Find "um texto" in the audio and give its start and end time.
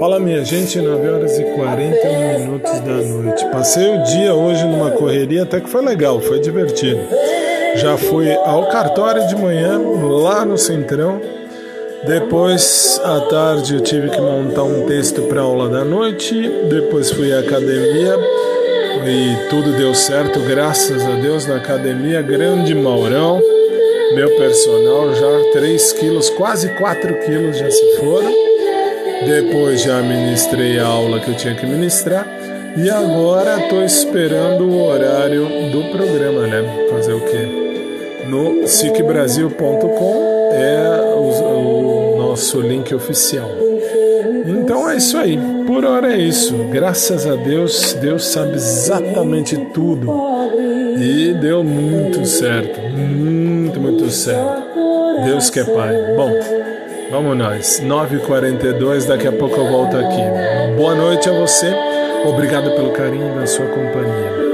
14.62-15.20